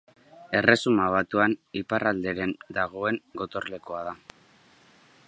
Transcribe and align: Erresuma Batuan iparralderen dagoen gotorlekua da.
Erresuma 0.59 1.09
Batuan 1.15 1.53
iparralderen 1.83 2.57
dagoen 2.79 3.21
gotorlekua 3.43 4.03
da. 4.09 4.19